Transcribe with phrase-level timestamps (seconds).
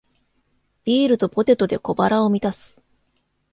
[0.83, 2.81] ビールとポテトで小腹を満たす